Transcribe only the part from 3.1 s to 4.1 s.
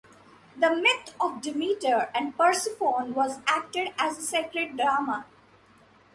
was acted